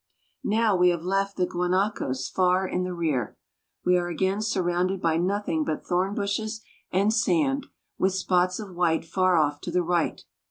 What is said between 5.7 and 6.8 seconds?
thorn bushes